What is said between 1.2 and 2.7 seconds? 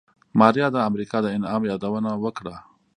د انعام يادونه وکړه.